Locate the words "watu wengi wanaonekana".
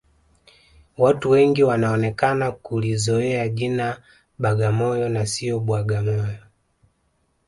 0.97-2.51